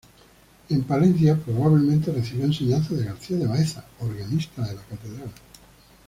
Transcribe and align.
En 0.69 0.81
Palencia 0.83 1.35
probablemente 1.37 2.11
recibió 2.11 2.45
enseñanzas 2.45 2.97
de 2.97 3.05
García 3.05 3.37
de 3.37 3.45
Baeza, 3.45 3.85
organista 3.99 4.63
de 4.63 4.73
la 4.73 4.81
catedral. 4.81 5.29